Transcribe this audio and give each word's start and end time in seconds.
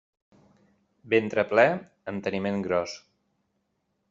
Ventre 1.13 1.45
ple, 1.51 1.67
enteniment 2.15 2.61
gros. 2.71 2.97